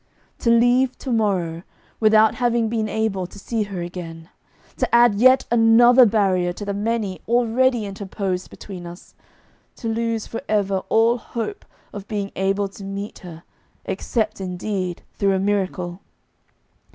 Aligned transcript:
To 0.39 0.49
leave 0.49 0.97
to 0.97 1.11
morrow 1.11 1.61
without 1.99 2.33
having 2.33 2.69
been 2.69 2.89
able 2.89 3.27
to 3.27 3.37
see 3.37 3.61
her 3.61 3.83
again, 3.83 4.29
to 4.77 4.95
add 4.95 5.13
yet 5.13 5.45
another 5.51 6.07
barrier 6.07 6.51
to 6.53 6.65
the 6.65 6.73
many 6.73 7.21
already 7.27 7.85
interposed 7.85 8.49
between 8.49 8.87
us, 8.87 9.13
to 9.75 9.87
lose 9.87 10.25
for 10.25 10.41
ever 10.49 10.79
all 10.89 11.19
hope 11.19 11.65
of 11.93 12.07
being 12.07 12.31
able 12.35 12.67
to 12.69 12.83
meet 12.83 13.19
her, 13.19 13.43
except, 13.85 14.41
indeed, 14.41 15.03
through 15.13 15.33
a 15.35 15.39
miracle! 15.39 15.99